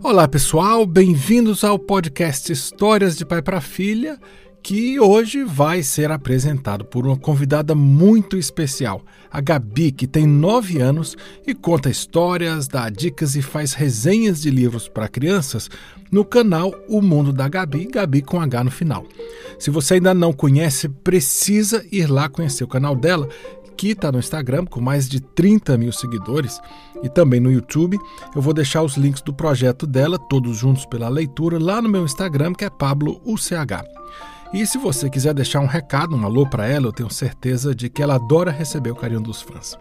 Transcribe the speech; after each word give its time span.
Olá 0.00 0.28
pessoal, 0.28 0.86
bem-vindos 0.86 1.64
ao 1.64 1.76
podcast 1.76 2.52
Histórias 2.52 3.16
de 3.16 3.26
Pai 3.26 3.42
para 3.42 3.60
Filha, 3.60 4.16
que 4.62 4.98
hoje 5.00 5.42
vai 5.42 5.82
ser 5.82 6.10
apresentado 6.12 6.84
por 6.84 7.04
uma 7.04 7.16
convidada 7.16 7.74
muito 7.74 8.36
especial, 8.36 9.02
a 9.30 9.40
Gabi, 9.40 9.90
que 9.90 10.06
tem 10.06 10.24
9 10.26 10.80
anos 10.80 11.16
e 11.46 11.52
conta 11.52 11.90
histórias, 11.90 12.68
dá 12.68 12.88
dicas 12.88 13.34
e 13.34 13.42
faz 13.42 13.72
resenhas 13.72 14.40
de 14.40 14.50
livros 14.50 14.88
para 14.88 15.08
crianças 15.08 15.68
no 16.10 16.24
canal 16.24 16.72
O 16.88 17.02
Mundo 17.02 17.32
da 17.32 17.48
Gabi, 17.48 17.86
Gabi 17.86 18.22
com 18.22 18.40
H 18.40 18.64
no 18.64 18.70
final. 18.70 19.04
Se 19.58 19.70
você 19.70 19.94
ainda 19.94 20.14
não 20.14 20.32
conhece, 20.32 20.88
precisa 20.88 21.84
ir 21.90 22.08
lá 22.08 22.28
conhecer 22.28 22.62
o 22.62 22.68
canal 22.68 22.94
dela, 22.94 23.28
que 23.78 23.90
está 23.92 24.10
no 24.10 24.18
Instagram 24.18 24.66
com 24.66 24.80
mais 24.80 25.08
de 25.08 25.20
30 25.20 25.78
mil 25.78 25.92
seguidores 25.92 26.60
e 27.00 27.08
também 27.08 27.38
no 27.38 27.50
YouTube. 27.50 27.96
Eu 28.34 28.42
vou 28.42 28.52
deixar 28.52 28.82
os 28.82 28.96
links 28.96 29.22
do 29.22 29.32
projeto 29.32 29.86
dela, 29.86 30.18
todos 30.18 30.56
juntos 30.56 30.84
pela 30.84 31.08
leitura, 31.08 31.58
lá 31.60 31.80
no 31.80 31.88
meu 31.88 32.04
Instagram, 32.04 32.52
que 32.52 32.64
é 32.64 32.70
PabloUCH. 32.70 33.84
E 34.52 34.66
se 34.66 34.78
você 34.78 35.08
quiser 35.08 35.32
deixar 35.32 35.60
um 35.60 35.66
recado, 35.66 36.16
um 36.16 36.24
alô 36.24 36.44
para 36.44 36.66
ela, 36.66 36.86
eu 36.86 36.92
tenho 36.92 37.10
certeza 37.10 37.72
de 37.72 37.88
que 37.88 38.02
ela 38.02 38.16
adora 38.16 38.50
receber 38.50 38.90
o 38.90 38.96
carinho 38.96 39.20
dos 39.20 39.40
fãs. 39.40 39.78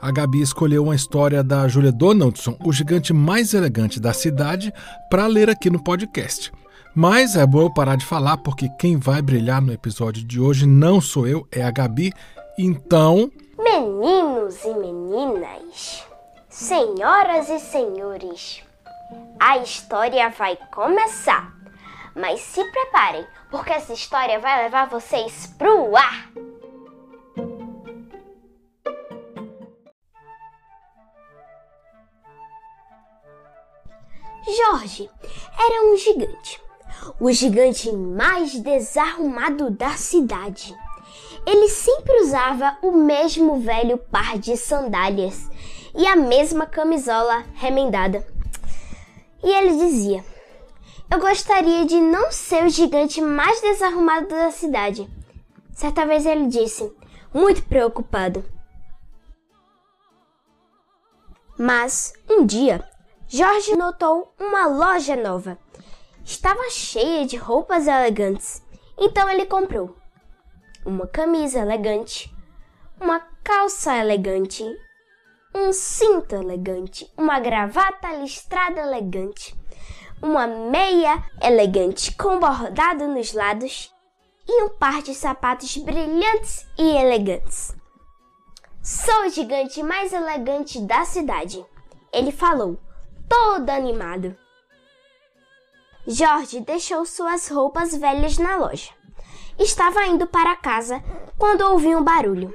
A 0.00 0.12
Gabi 0.12 0.40
escolheu 0.40 0.84
uma 0.84 0.94
história 0.94 1.42
da 1.42 1.66
Julia 1.66 1.90
Donaldson, 1.90 2.56
o 2.64 2.72
gigante 2.72 3.12
mais 3.12 3.52
elegante 3.52 3.98
da 3.98 4.12
cidade, 4.12 4.72
para 5.10 5.26
ler 5.26 5.50
aqui 5.50 5.68
no 5.68 5.82
podcast. 5.82 6.52
Mas 6.94 7.34
é 7.34 7.46
bom 7.46 7.62
eu 7.62 7.72
parar 7.72 7.96
de 7.96 8.04
falar 8.04 8.36
porque 8.38 8.68
quem 8.78 8.96
vai 8.96 9.20
brilhar 9.20 9.60
no 9.60 9.72
episódio 9.72 10.24
de 10.24 10.40
hoje 10.40 10.66
não 10.66 11.00
sou 11.00 11.26
eu, 11.26 11.46
é 11.50 11.62
a 11.62 11.70
Gabi. 11.70 12.12
Então. 12.60 13.30
Meninos 13.56 14.64
e 14.64 14.74
meninas, 14.74 16.04
senhoras 16.48 17.48
e 17.48 17.60
senhores, 17.60 18.64
a 19.38 19.58
história 19.58 20.28
vai 20.30 20.56
começar. 20.74 21.56
Mas 22.16 22.40
se 22.40 22.64
preparem, 22.64 23.24
porque 23.48 23.72
essa 23.72 23.92
história 23.92 24.40
vai 24.40 24.64
levar 24.64 24.88
vocês 24.88 25.54
pro 25.56 25.96
ar. 25.96 26.32
Jorge 34.56 35.08
era 35.56 35.92
um 35.92 35.96
gigante, 35.96 36.60
o 37.20 37.30
gigante 37.30 37.92
mais 37.92 38.58
desarrumado 38.58 39.70
da 39.70 39.90
cidade. 39.90 40.74
Ele 41.46 41.68
sempre 41.68 42.20
usava 42.20 42.76
o 42.82 42.92
mesmo 42.92 43.60
velho 43.60 43.98
par 43.98 44.38
de 44.38 44.56
sandálias 44.56 45.48
e 45.94 46.06
a 46.06 46.16
mesma 46.16 46.66
camisola 46.66 47.44
remendada. 47.54 48.26
E 49.42 49.50
ele 49.50 49.76
dizia: 49.76 50.24
Eu 51.10 51.18
gostaria 51.18 51.84
de 51.86 52.00
não 52.00 52.30
ser 52.30 52.64
o 52.64 52.68
gigante 52.68 53.20
mais 53.20 53.60
desarrumado 53.60 54.28
da 54.28 54.50
cidade. 54.50 55.08
Certa 55.72 56.04
vez 56.04 56.26
ele 56.26 56.48
disse, 56.48 56.92
muito 57.32 57.62
preocupado. 57.62 58.44
Mas 61.56 62.12
um 62.28 62.44
dia, 62.44 62.88
Jorge 63.28 63.76
notou 63.76 64.32
uma 64.38 64.66
loja 64.66 65.16
nova. 65.16 65.58
Estava 66.24 66.68
cheia 66.70 67.26
de 67.26 67.36
roupas 67.36 67.86
elegantes. 67.86 68.62
Então 68.98 69.28
ele 69.30 69.46
comprou 69.46 69.96
uma 70.88 71.06
camisa 71.06 71.58
elegante, 71.58 72.34
uma 72.98 73.20
calça 73.44 73.94
elegante, 73.94 74.64
um 75.54 75.70
cinto 75.70 76.34
elegante, 76.34 77.12
uma 77.14 77.38
gravata 77.38 78.10
listrada 78.14 78.80
elegante, 78.80 79.54
uma 80.22 80.46
meia 80.46 81.22
elegante 81.42 82.16
com 82.16 82.40
bordado 82.40 83.06
nos 83.06 83.34
lados 83.34 83.94
e 84.48 84.62
um 84.62 84.70
par 84.70 85.02
de 85.02 85.14
sapatos 85.14 85.76
brilhantes 85.76 86.66
e 86.78 86.96
elegantes. 86.96 87.76
Sou 88.82 89.26
o 89.26 89.28
gigante 89.28 89.82
mais 89.82 90.14
elegante 90.14 90.80
da 90.80 91.04
cidade, 91.04 91.64
ele 92.10 92.32
falou, 92.32 92.78
todo 93.28 93.68
animado. 93.68 94.34
Jorge 96.06 96.60
deixou 96.60 97.04
suas 97.04 97.48
roupas 97.48 97.94
velhas 97.94 98.38
na 98.38 98.56
loja. 98.56 98.97
Estava 99.58 100.06
indo 100.06 100.26
para 100.26 100.56
casa 100.56 101.02
quando 101.36 101.62
ouvi 101.62 101.94
um 101.94 102.02
barulho. 102.02 102.54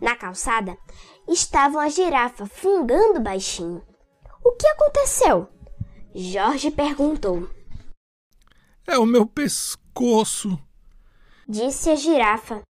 Na 0.00 0.16
calçada 0.16 0.76
estava 1.28 1.78
uma 1.78 1.90
girafa 1.90 2.46
fungando 2.46 3.20
baixinho. 3.20 3.84
O 4.42 4.52
que 4.52 4.66
aconteceu? 4.66 5.48
Jorge 6.14 6.70
perguntou. 6.70 7.48
É 8.86 8.98
o 8.98 9.06
meu 9.06 9.26
pescoço, 9.26 10.58
disse 11.46 11.90
a 11.90 11.94
girafa. 11.94 12.62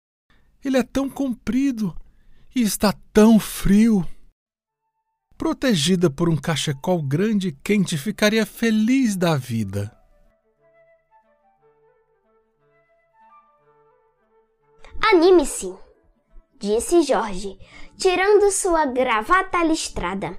Ele 0.64 0.78
é 0.78 0.82
tão 0.82 1.08
comprido 1.08 1.94
e 2.54 2.62
está 2.62 2.92
tão 3.12 3.38
frio. 3.38 4.04
Protegida 5.38 6.10
por 6.10 6.28
um 6.28 6.36
cachecol 6.36 7.00
grande 7.00 7.48
e 7.48 7.52
quente, 7.52 7.96
ficaria 7.96 8.44
feliz 8.44 9.14
da 9.14 9.36
vida. 9.36 9.96
Anime-se, 15.00 15.72
disse 16.58 17.02
Jorge, 17.02 17.56
tirando 17.96 18.50
sua 18.50 18.84
gravata 18.86 19.62
listrada. 19.62 20.36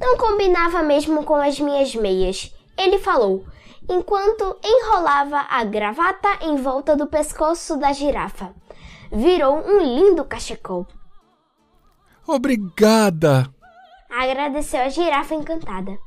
Não 0.00 0.16
combinava 0.16 0.84
mesmo 0.84 1.24
com 1.24 1.34
as 1.34 1.58
minhas 1.58 1.92
meias, 1.96 2.54
ele 2.78 3.00
falou, 3.00 3.44
enquanto 3.90 4.56
enrolava 4.62 5.46
a 5.50 5.64
gravata 5.64 6.28
em 6.42 6.54
volta 6.56 6.94
do 6.94 7.08
pescoço 7.08 7.76
da 7.76 7.92
girafa. 7.92 8.54
Virou 9.10 9.56
um 9.66 9.80
lindo 9.80 10.24
cachecol. 10.24 10.86
Obrigada! 12.24 13.55
Agradeceu 14.16 14.80
a 14.80 14.88
girafa 14.88 15.34
encantada. 15.34 15.98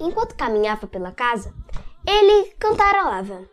Enquanto 0.00 0.34
caminhava 0.34 0.86
pela 0.86 1.12
casa, 1.12 1.54
ele 2.06 2.52
cantarolava. 2.58 3.46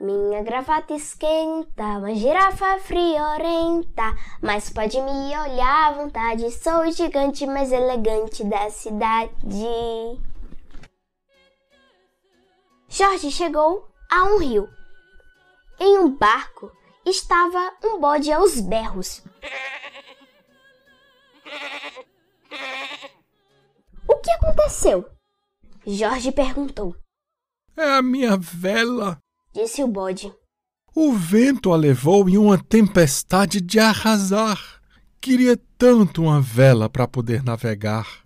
Minha 0.00 0.42
gravata 0.42 0.94
esquenta, 0.94 1.82
uma 1.82 2.14
girafa 2.14 2.78
friorenta, 2.78 4.14
mas 4.40 4.70
pode 4.70 5.00
me 5.00 5.36
olhar 5.36 5.88
à 5.88 5.92
vontade, 5.92 6.50
sou 6.52 6.82
o 6.82 6.92
gigante 6.92 7.46
mais 7.46 7.72
elegante 7.72 8.44
da 8.44 8.70
cidade. 8.70 9.30
Jorge 12.88 13.30
chegou 13.30 13.88
a 14.10 14.24
um 14.24 14.38
rio. 14.38 14.68
Em 15.80 15.98
um 15.98 16.16
barco 16.16 16.72
estava 17.08 17.72
um 17.84 18.00
bode 18.00 18.30
aos 18.30 18.60
berros. 18.60 19.22
O 24.06 24.16
que 24.16 24.30
aconteceu? 24.30 25.08
Jorge 25.86 26.32
perguntou. 26.32 26.96
É 27.76 27.96
a 27.96 28.02
minha 28.02 28.36
vela, 28.36 29.18
disse 29.52 29.82
o 29.82 29.88
bode. 29.88 30.32
O 30.94 31.12
vento 31.12 31.72
a 31.72 31.76
levou 31.76 32.28
em 32.28 32.36
uma 32.36 32.58
tempestade 32.62 33.60
de 33.60 33.78
arrasar. 33.78 34.82
Queria 35.20 35.56
tanto 35.76 36.22
uma 36.22 36.40
vela 36.40 36.88
para 36.88 37.06
poder 37.06 37.42
navegar. 37.44 38.24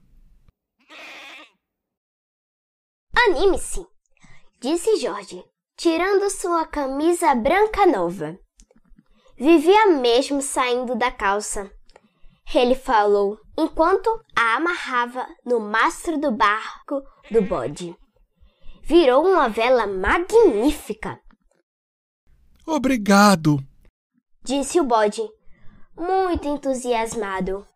Anime-se, 3.14 3.86
disse 4.60 4.96
Jorge, 4.96 5.44
tirando 5.76 6.30
sua 6.30 6.66
camisa 6.66 7.34
branca 7.34 7.86
nova. 7.86 8.38
Vivia 9.42 9.86
mesmo 9.88 10.40
saindo 10.40 10.94
da 10.94 11.10
calça. 11.10 11.68
Ele 12.54 12.76
falou 12.76 13.36
enquanto 13.58 14.08
a 14.36 14.54
amarrava 14.54 15.26
no 15.44 15.58
mastro 15.58 16.16
do 16.16 16.30
barco 16.30 17.02
do 17.28 17.42
bode. 17.42 17.92
Virou 18.84 19.26
uma 19.26 19.48
vela 19.48 19.84
magnífica. 19.84 21.20
Obrigado, 22.64 23.58
disse 24.44 24.78
o 24.78 24.84
bode, 24.84 25.28
muito 25.96 26.46
entusiasmado. 26.46 27.66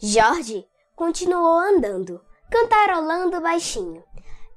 Jorge 0.00 0.64
continuou 0.94 1.58
andando, 1.58 2.24
cantarolando 2.48 3.40
baixinho 3.40 4.04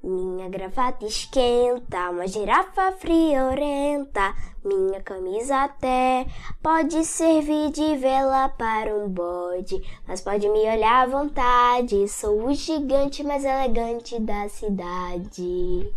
Minha 0.06 0.50
gravata 0.50 1.06
esquenta, 1.06 2.10
uma 2.10 2.28
girafa 2.28 2.92
friorenta. 2.92 4.34
Minha 4.62 5.00
camisa 5.00 5.62
até 5.62 6.26
pode 6.62 7.02
servir 7.06 7.70
de 7.70 7.96
vela 7.96 8.50
para 8.50 8.94
um 8.94 9.08
bode, 9.08 9.82
mas 10.06 10.20
pode 10.20 10.46
me 10.46 10.58
olhar 10.58 11.04
à 11.04 11.06
vontade. 11.06 12.06
Sou 12.06 12.44
o 12.44 12.52
gigante 12.52 13.24
mais 13.24 13.46
elegante 13.46 14.20
da 14.20 14.46
cidade. 14.50 15.90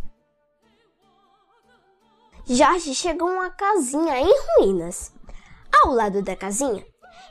Jorge 2.46 2.96
chegou 2.96 3.28
a 3.28 3.32
uma 3.34 3.50
casinha 3.50 4.22
em 4.22 4.34
ruínas. 4.56 5.12
Ao 5.84 5.92
lado 5.92 6.22
da 6.22 6.34
casinha 6.34 6.86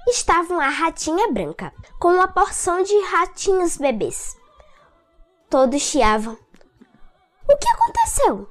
estava 0.07 0.53
uma 0.53 0.69
ratinha 0.69 1.33
branca, 1.33 1.73
com 1.99 2.09
uma 2.09 2.29
porção 2.29 2.83
de 2.83 3.01
ratinhos 3.01 3.79
bebês. 3.79 4.37
Todos 5.49 5.81
chiavam. 5.81 6.37
O 7.49 7.57
que 7.57 7.69
aconteceu? 7.69 8.49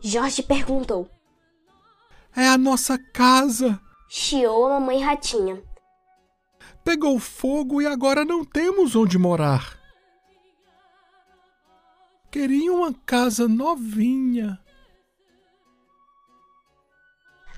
Jorge 0.00 0.42
perguntou. 0.42 1.08
É 2.36 2.48
a 2.48 2.58
nossa 2.58 2.98
casa. 2.98 3.80
Chiou 4.08 4.66
a 4.66 4.80
mamãe 4.80 5.02
ratinha. 5.02 5.62
Pegou 6.84 7.18
fogo 7.18 7.80
e 7.80 7.86
agora 7.86 8.24
não 8.24 8.44
temos 8.44 8.94
onde 8.94 9.16
morar. 9.18 9.78
Queria 12.30 12.72
uma 12.72 12.92
casa 13.06 13.46
novinha. 13.46 14.60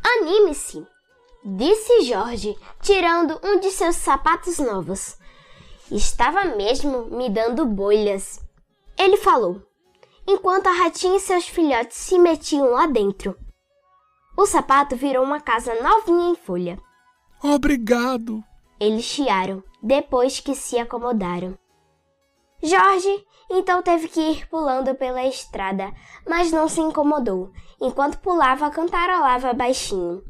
Anime-se, 0.05 0.87
disse 1.45 2.03
Jorge, 2.03 2.57
tirando 2.81 3.41
um 3.43 3.59
de 3.59 3.71
seus 3.71 3.97
sapatos 3.97 4.59
novos. 4.59 5.17
Estava 5.91 6.45
mesmo 6.45 7.07
me 7.07 7.29
dando 7.31 7.65
bolhas. 7.65 8.41
Ele 8.99 9.17
falou, 9.17 9.63
enquanto 10.27 10.67
a 10.67 10.73
ratinha 10.73 11.17
e 11.17 11.21
seus 11.21 11.47
filhotes 11.49 11.97
se 11.97 12.19
metiam 12.19 12.71
lá 12.73 12.87
dentro. 12.87 13.37
O 14.37 14.45
sapato 14.45 14.97
virou 14.97 15.25
uma 15.25 15.41
casa 15.41 15.75
novinha 15.83 16.31
em 16.31 16.35
folha. 16.35 16.79
Obrigado. 17.43 18.43
Eles 18.79 19.05
chiaram 19.05 19.63
depois 19.83 20.41
que 20.41 20.55
se 20.55 20.79
acomodaram. 20.79 21.57
Jorge 22.63 23.25
então 23.51 23.81
teve 23.81 24.09
que 24.09 24.21
ir 24.21 24.49
pulando 24.49 24.95
pela 24.95 25.25
estrada, 25.25 25.93
mas 26.27 26.51
não 26.51 26.69
se 26.69 26.81
incomodou. 26.81 27.53
Enquanto 27.81 28.19
pulava, 28.19 28.71
cantarolava 28.71 29.53
baixinho. 29.53 30.23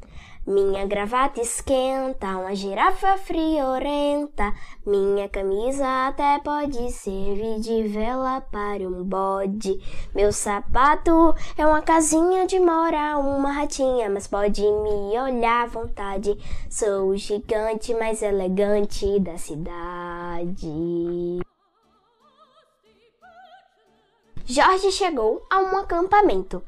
Minha 0.47 0.87
gravata 0.87 1.41
esquenta, 1.41 2.29
uma 2.37 2.55
girafa 2.55 3.19
friorenta. 3.19 4.55
Minha 4.87 5.29
camisa 5.29 6.07
até 6.07 6.39
pode 6.39 6.93
servir 6.93 7.59
de 7.59 7.89
vela 7.89 8.41
para 8.43 8.87
um 8.89 9.03
bode. 9.03 9.77
Meu 10.15 10.33
sapato 10.33 11.35
é 11.59 11.67
uma 11.67 11.83
casinha 11.83 12.47
de 12.47 12.61
mora, 12.61 13.19
uma 13.19 13.51
ratinha, 13.51 14.09
mas 14.09 14.29
pode 14.29 14.63
me 14.63 15.19
olhar 15.19 15.65
à 15.65 15.67
vontade. 15.67 16.39
Sou 16.71 17.09
o 17.09 17.17
gigante 17.17 17.93
mais 17.93 18.23
elegante 18.23 19.19
da 19.19 19.37
cidade. 19.37 20.71
Jorge 24.45 24.93
chegou 24.93 25.45
a 25.51 25.59
um 25.59 25.77
acampamento. 25.79 26.63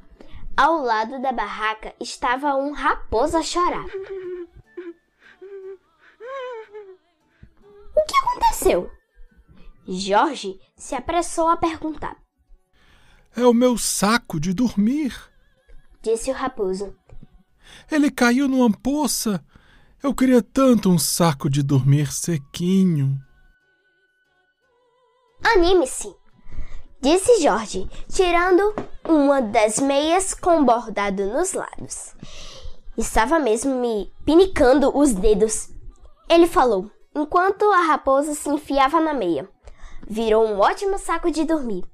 Ao 0.58 0.82
lado 0.82 1.22
da 1.22 1.30
barraca 1.30 1.94
estava 2.00 2.56
um 2.56 2.72
raposo 2.72 3.36
a 3.36 3.42
chorar. 3.44 3.84
O 7.94 8.04
que 8.04 8.16
aconteceu? 8.16 8.90
Jorge 9.86 10.58
se 10.76 10.96
apressou 10.96 11.46
a 11.46 11.56
perguntar. 11.56 12.16
É 13.36 13.46
o 13.46 13.54
meu 13.54 13.78
saco 13.78 14.40
de 14.40 14.52
dormir, 14.52 15.16
disse 16.02 16.28
o 16.28 16.34
raposo. 16.34 16.92
Ele 17.88 18.10
caiu 18.10 18.48
numa 18.48 18.76
poça. 18.76 19.40
Eu 20.02 20.12
queria 20.12 20.42
tanto 20.42 20.90
um 20.90 20.98
saco 20.98 21.48
de 21.48 21.62
dormir 21.62 22.12
sequinho. 22.12 23.16
Anime-se, 25.54 26.12
disse 27.00 27.40
Jorge, 27.40 27.88
tirando 28.08 28.74
uma 29.08 29.40
das 29.40 29.80
meias 29.80 30.34
com 30.34 30.64
bordado 30.64 31.24
nos 31.26 31.54
lados. 31.54 32.14
Estava 32.96 33.38
mesmo 33.38 33.74
me 33.80 34.12
pinicando 34.24 34.96
os 34.96 35.12
dedos. 35.12 35.70
Ele 36.28 36.46
falou, 36.46 36.90
enquanto 37.14 37.64
a 37.70 37.80
raposa 37.82 38.34
se 38.34 38.50
enfiava 38.50 39.00
na 39.00 39.14
meia. 39.14 39.48
Virou 40.06 40.46
um 40.46 40.58
ótimo 40.58 40.98
saco 40.98 41.30
de 41.30 41.44
dormir. 41.44 41.84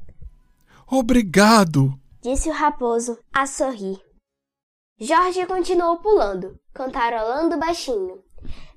Obrigado, 0.90 1.99
disse 2.20 2.50
o 2.50 2.52
raposo 2.52 3.19
a 3.32 3.46
sorrir. 3.46 4.00
Jorge 5.00 5.44
continuou 5.46 5.99
pulando, 5.99 6.58
cantarolando 6.72 7.58
baixinho. 7.58 8.22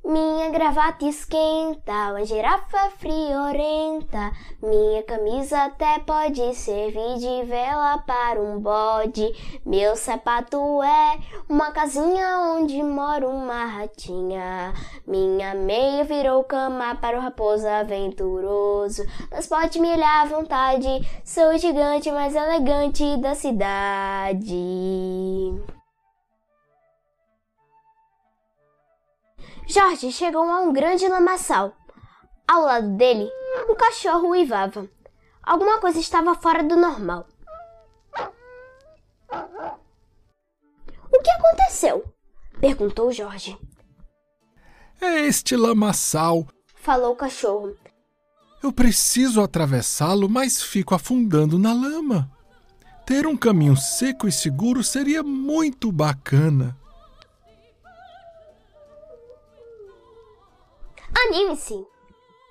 Minha 0.08 0.50
gravata 0.52 1.04
esquenta, 1.04 1.92
uma 2.12 2.24
girafa 2.24 2.92
friorenta. 2.92 4.32
Minha 4.64 5.04
camisa 5.04 5.66
até 5.66 6.00
pode 6.00 6.56
servir 6.56 7.18
de 7.18 7.46
vela 7.46 7.98
para 7.98 8.42
um 8.42 8.58
bode. 8.58 9.30
Meu 9.66 9.98
sapato 9.98 10.82
é 10.82 11.20
uma 11.50 11.72
casinha 11.72 12.40
onde 12.56 12.82
mora 12.82 13.28
uma 13.28 13.66
ratinha. 13.66 14.74
Minha 15.06 15.54
meia 15.54 16.06
virou 16.06 16.42
cama 16.46 16.96
para 16.96 17.18
o 17.18 17.22
raposo 17.22 17.68
aventuroso. 17.68 19.04
Mas 19.30 19.46
pode 19.46 19.78
me 19.78 19.92
olhar 19.92 20.22
à 20.22 20.26
vontade, 20.26 20.88
sou 21.26 21.54
o 21.54 21.58
gigante 21.58 22.10
mais 22.14 22.34
elegante 22.34 23.18
da 23.18 23.36
cidade. 23.36 24.48
Jorge 29.68 30.12
chegou 30.14 30.44
a 30.44 30.62
um 30.62 30.72
grande 30.72 31.08
lamaçal. 31.08 31.76
Ao 32.48 32.62
lado 32.62 32.96
dele, 32.96 33.30
um 33.70 33.76
cachorro 33.76 34.30
uivava. 34.30 34.88
Alguma 35.44 35.80
coisa 35.80 36.00
estava 36.00 36.34
fora 36.36 36.64
do 36.64 36.78
normal. 36.78 37.28
O 41.12 41.22
que 41.22 41.30
aconteceu? 41.32 42.04
perguntou 42.62 43.12
Jorge. 43.12 43.58
É 45.02 45.26
este 45.26 45.56
lamaçal, 45.56 46.48
falou 46.76 47.12
o 47.12 47.16
cachorro. 47.16 47.76
Eu 48.64 48.72
preciso 48.72 49.42
atravessá-lo, 49.42 50.30
mas 50.30 50.64
fico 50.64 50.96
afundando 50.96 51.60
na 51.60 51.74
lama. 51.74 52.32
Ter 53.06 53.28
um 53.28 53.38
caminho 53.38 53.76
seco 53.76 54.28
e 54.28 54.32
seguro 54.32 54.84
seria 54.84 55.22
muito 55.22 55.92
bacana. 55.92 56.76
Anime-se, 61.26 61.84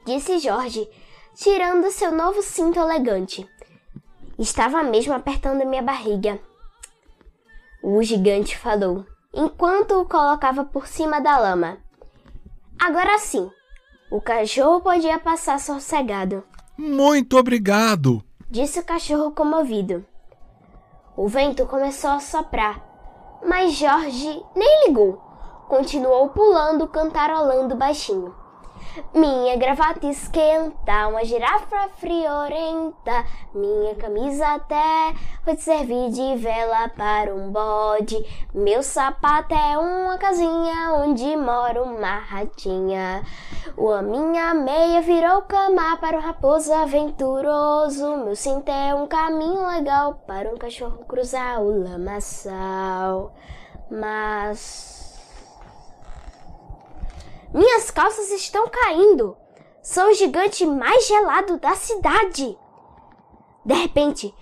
disse 0.04 0.40
Jorge, 0.40 0.88
tirando 1.36 1.88
seu 1.92 2.11
novo 2.11 2.42
cinto 2.42 2.80
elegante. 2.80 3.49
Estava 4.37 4.82
mesmo 4.82 5.14
apertando 5.14 5.64
minha 5.64 5.82
barriga. 5.82 6.40
O 7.80 8.02
gigante 8.02 8.58
falou, 8.58 9.06
enquanto 9.32 9.92
o 10.00 10.04
colocava 10.04 10.64
por 10.64 10.88
cima 10.88 11.20
da 11.20 11.38
lama. 11.38 11.78
Agora 12.76 13.18
sim, 13.20 13.49
o 14.11 14.20
cachorro 14.20 14.80
podia 14.80 15.18
passar 15.20 15.61
sossegado. 15.61 16.42
Muito 16.76 17.38
obrigado, 17.38 18.20
disse 18.50 18.80
o 18.80 18.85
cachorro 18.85 19.30
comovido. 19.30 20.04
O 21.16 21.28
vento 21.28 21.64
começou 21.66 22.11
a 22.11 22.20
soprar, 22.20 22.85
mas 23.46 23.75
Jorge 23.75 24.42
nem 24.56 24.88
ligou. 24.88 25.23
Continuou 25.68 26.30
pulando, 26.30 26.88
cantarolando 26.88 27.76
baixinho. 27.76 28.35
Minha 29.12 29.56
gravata 29.56 30.06
esquenta, 30.06 31.08
uma 31.08 31.24
girafa 31.24 31.88
friorenta. 31.96 33.24
Minha 33.54 33.94
camisa 33.94 34.46
até 34.54 35.14
pode 35.44 35.60
servir 35.60 36.10
de 36.10 36.36
vela 36.36 36.88
para 36.88 37.34
um 37.34 37.50
bode. 37.50 38.16
Meu 38.54 38.82
sapato 38.82 39.54
é 39.54 39.76
uma 39.76 40.16
casinha 40.16 40.94
onde 40.94 41.36
mora 41.36 41.82
uma 41.82 42.18
ratinha. 42.18 43.22
A 43.76 44.02
minha 44.02 44.54
meia 44.54 45.02
virou 45.02 45.42
cama 45.42 45.96
para 45.98 46.16
um 46.16 46.20
raposo 46.20 46.72
aventuroso. 46.72 48.16
Meu 48.16 48.34
cinto 48.34 48.70
é 48.70 48.94
um 48.94 49.06
caminho 49.06 49.66
legal 49.66 50.14
para 50.26 50.50
um 50.50 50.56
cachorro 50.56 51.04
cruzar 51.04 51.60
o 51.60 51.82
lamaçal. 51.82 53.34
Mas 53.90 54.95
minhas 57.52 57.90
calças 57.90 58.30
estão 58.30 58.68
caindo. 58.68 59.36
Sou 59.82 60.10
o 60.10 60.14
gigante 60.14 60.66
mais 60.66 61.06
gelado 61.06 61.58
da 61.58 61.74
cidade. 61.74 62.58
De 63.64 63.74
repente, 63.74 64.34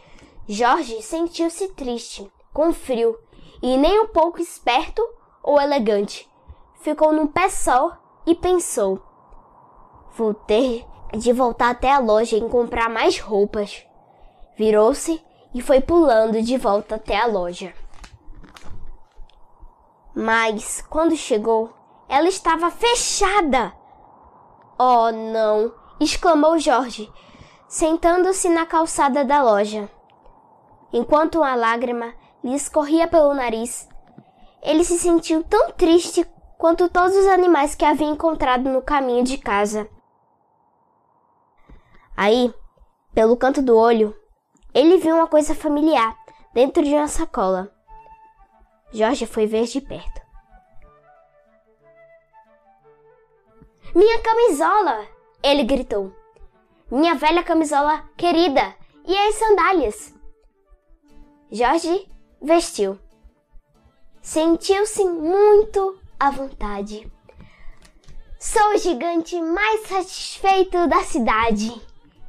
Jorge 0.49 1.01
sentiu-se 1.03 1.69
triste, 1.69 2.31
com 2.53 2.73
frio 2.73 3.19
e 3.63 3.77
nem 3.77 4.01
um 4.01 4.09
pouco 4.09 4.41
esperto 4.41 5.03
ou 5.43 5.61
elegante. 5.61 6.29
Ficou 6.81 7.13
num 7.13 7.27
pé 7.27 7.49
só 7.49 7.99
e 8.27 8.35
pensou: 8.35 9.01
Vou 10.17 10.35
ter 10.35 10.85
de 11.17 11.33
voltar 11.33 11.71
até 11.71 11.91
a 11.91 11.99
loja 11.99 12.37
e 12.37 12.49
comprar 12.49 12.91
mais 12.91 13.19
roupas. 13.19 13.87
Virou-se 14.57 15.23
e 15.55 15.63
foi 15.63 15.81
pulando 15.81 16.43
de 16.43 16.57
volta 16.57 16.97
até 16.97 17.17
a 17.17 17.27
loja. 17.27 17.73
Mas 20.15 20.81
quando 20.89 21.17
chegou, 21.17 21.73
ela 22.09 22.29
estava 22.29 22.71
fechada. 22.71 23.73
Oh, 24.79 25.11
não! 25.11 25.85
exclamou 26.01 26.59
Jorge, 26.59 27.11
sentando-se 27.69 28.49
na 28.49 28.67
calçada 28.67 29.25
da 29.25 29.43
loja. 29.43 29.89
Enquanto 30.93 31.39
uma 31.39 31.55
lágrima 31.55 32.15
lhe 32.43 32.55
escorria 32.55 33.09
pelo 33.09 33.35
nariz, 33.35 33.89
ele 34.63 34.85
se 34.85 34.99
sentiu 34.99 35.43
tão 35.45 35.71
triste 35.73 36.27
quanto 36.59 36.89
todos 36.89 37.17
os 37.17 37.27
animais 37.27 37.75
que 37.75 37.85
havia 37.85 38.07
encontrado 38.07 38.69
no 38.71 38.83
caminho 38.83 39.25
de 39.25 39.39
casa. 39.39 39.89
Aí, 42.17 42.55
pelo 43.13 43.37
canto 43.37 43.61
do 43.61 43.77
olho, 43.77 44.15
ele 44.73 44.99
viu 44.99 45.17
uma 45.17 45.27
coisa 45.27 45.55
familiar 45.55 46.17
dentro 46.53 46.83
de 46.83 46.95
uma 46.95 47.09
sacola. 47.09 47.71
Jorge 48.93 49.27
foi 49.27 49.47
ver 49.47 49.65
de 49.65 49.81
perto. 49.81 50.24
Minha 53.95 54.19
camisola! 54.23 55.07
Ele 55.41 55.63
gritou. 55.63 56.13
Minha 56.91 57.15
velha 57.15 57.45
camisola 57.45 58.03
querida! 58.17 58.75
E 59.07 59.17
as 59.17 59.37
sandálias? 59.37 60.15
Jorge 61.49 62.11
vestiu. 62.43 62.99
Sentiu-se 64.21 65.05
muito 65.05 65.97
à 66.19 66.29
vontade. 66.29 67.09
Sou 68.37 68.75
o 68.75 68.79
gigante 68.79 69.41
mais 69.41 69.87
satisfeito 69.87 70.89
da 70.89 71.05
cidade! 71.05 71.81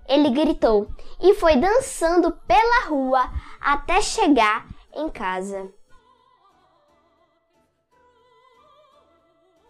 Ele 0.07 0.29
gritou 0.29 0.87
e 1.19 1.33
foi 1.33 1.55
dançando 1.55 2.31
pela 2.47 2.85
rua 2.85 3.27
até 3.59 4.03
chegar 4.03 4.67
em 4.93 5.09
casa. 5.09 5.73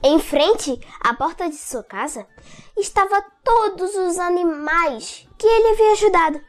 Em 0.07 0.19
frente 0.19 0.79
à 1.01 1.15
porta 1.15 1.49
de 1.49 1.55
sua 1.55 1.83
casa 1.83 2.27
estavam 2.77 3.23
todos 3.43 3.95
os 3.95 4.19
animais 4.19 5.27
que 5.35 5.47
ele 5.47 5.69
havia 5.69 5.91
ajudado. 5.93 6.41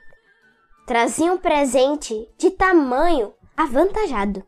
Traziam 0.86 1.36
um 1.36 1.38
presente 1.38 2.28
de 2.36 2.50
tamanho 2.50 3.32
avantajado. 3.56 4.44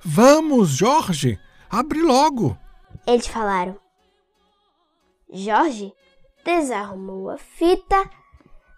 Vamos, 0.00 0.70
Jorge, 0.70 1.38
abre 1.70 2.02
logo! 2.02 2.58
Eles 3.06 3.28
falaram. 3.28 3.78
Jorge 5.32 5.92
desarrumou 6.44 7.30
a 7.30 7.38
fita. 7.38 8.10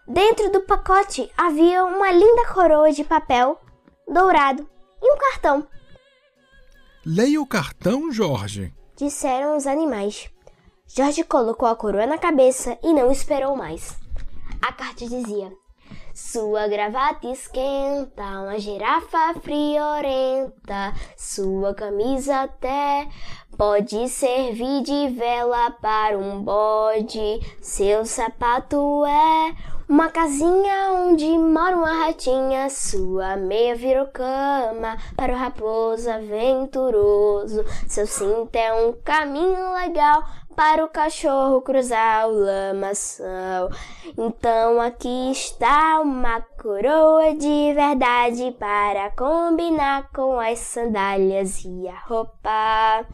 Dentro 0.07 0.53
do 0.53 0.61
pacote 0.61 1.33
havia 1.35 1.83
uma 1.87 2.13
linda 2.13 2.47
coroa 2.53 2.93
de 2.93 3.05
papel 3.05 3.59
dourado 4.07 4.69
e 5.01 5.15
um 5.15 5.17
cartão. 5.17 5.67
Leia 7.07 7.41
o 7.41 7.47
cartão, 7.47 8.13
Jorge 8.13 8.79
disseram 9.01 9.57
os 9.57 9.67
animais. 9.67 10.29
Jorge 10.87 11.25
colocou 11.25 11.67
a 11.67 11.75
coroa 11.75 12.07
na 12.07 12.19
cabeça 12.19 12.79
e 12.83 12.93
não 12.93 13.11
esperou 13.11 13.57
mais. 13.57 13.97
A 14.61 14.71
carta 14.73 15.07
dizia: 15.07 15.51
Sua 16.23 16.69
gravata 16.69 17.27
esquenta, 17.27 18.23
uma 18.23 18.59
girafa 18.59 19.35
friorenta, 19.41 20.93
sua 21.17 21.75
camisa 21.75 22.43
até 22.43 23.09
pode 23.57 24.07
servir 24.09 24.83
de 24.83 25.09
vela 25.09 25.71
para 25.73 26.17
um 26.17 26.41
bode, 26.43 27.41
seu 27.61 28.05
sapato 28.05 29.05
é 29.07 29.57
uma 29.89 30.09
casinha 30.09 30.93
onde 30.93 31.27
mora 31.37 31.77
uma 31.77 32.07
ratinha, 32.07 32.71
sua 32.71 33.35
meia 33.35 33.75
virou 33.75 34.07
cama 34.07 34.97
para 35.17 35.33
o 35.33 35.37
raposo 35.37 36.09
aventuroso. 36.09 37.65
Seu 37.89 38.07
cinto 38.07 38.55
é 38.55 38.73
um 38.73 38.93
caminho 39.03 39.75
legal 39.75 40.23
para 40.61 40.85
o 40.85 40.89
cachorro 40.89 41.63
cruzar 41.63 42.29
o 42.29 42.33
lamaçal. 42.33 43.71
Então 44.19 44.79
aqui 44.79 45.33
está 45.33 45.99
uma 46.03 46.43
coroa 46.63 47.35
de 47.35 47.73
verdade 47.73 48.55
para 48.59 49.11
combinar 49.13 50.11
com 50.13 50.39
as 50.39 50.59
sandálias 50.59 51.65
e 51.65 51.89
a 51.89 51.99
roupa 52.01 53.07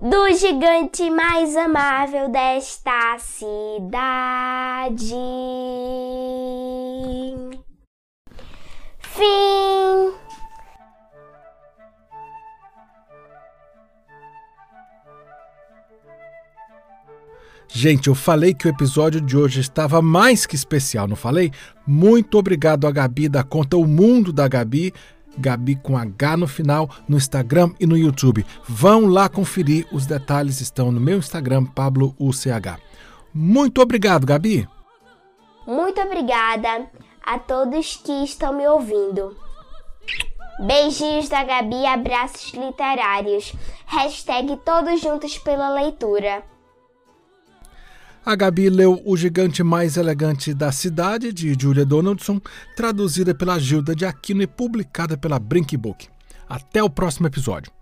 do 0.00 0.32
gigante 0.32 1.08
mais 1.08 1.54
amável 1.56 2.28
desta 2.28 3.16
cidade. 3.20 3.54
Fim. 8.98 10.27
Gente, 17.70 18.08
eu 18.08 18.14
falei 18.14 18.54
que 18.54 18.66
o 18.66 18.70
episódio 18.70 19.20
de 19.20 19.36
hoje 19.36 19.60
estava 19.60 20.00
mais 20.00 20.46
que 20.46 20.56
especial, 20.56 21.06
não 21.06 21.16
falei? 21.16 21.52
Muito 21.86 22.38
obrigado 22.38 22.86
a 22.86 22.90
Gabi 22.90 23.28
da 23.28 23.42
conta 23.42 23.76
O 23.76 23.86
Mundo 23.86 24.32
da 24.32 24.48
Gabi 24.48 24.92
Gabi 25.38 25.76
com 25.76 25.96
H 25.96 26.36
no 26.36 26.48
final, 26.48 26.90
no 27.08 27.16
Instagram 27.16 27.72
e 27.78 27.86
no 27.86 27.96
YouTube. 27.96 28.44
Vão 28.66 29.06
lá 29.06 29.28
conferir, 29.28 29.86
os 29.92 30.04
detalhes 30.04 30.60
estão 30.60 30.90
no 30.90 31.00
meu 31.00 31.18
Instagram, 31.18 31.64
Pablo 31.64 32.14
UCH. 32.18 32.80
Muito 33.32 33.80
obrigado, 33.80 34.26
Gabi. 34.26 34.68
Muito 35.66 36.00
obrigada 36.00 36.86
a 37.24 37.38
todos 37.38 37.96
que 37.96 38.24
estão 38.24 38.52
me 38.52 38.66
ouvindo. 38.66 39.36
Beijinhos 40.60 41.28
da 41.28 41.44
Gabi, 41.44 41.86
abraços 41.86 42.52
literários. 42.52 43.52
Hashtag 43.86 44.58
todos 44.64 45.00
juntos 45.00 45.38
pela 45.38 45.70
leitura. 45.70 46.42
A 48.24 48.34
Gabi 48.34 48.68
leu 48.68 49.00
O 49.04 49.16
Gigante 49.16 49.62
Mais 49.62 49.96
Elegante 49.96 50.52
da 50.52 50.70
Cidade, 50.70 51.32
de 51.32 51.56
Julia 51.58 51.84
Donaldson, 51.84 52.40
traduzida 52.76 53.34
pela 53.34 53.58
Gilda 53.58 53.94
de 53.94 54.04
Aquino 54.04 54.42
e 54.42 54.46
publicada 54.46 55.16
pela 55.16 55.38
Brinkbook. 55.38 56.08
Até 56.48 56.82
o 56.82 56.90
próximo 56.90 57.26
episódio. 57.26 57.77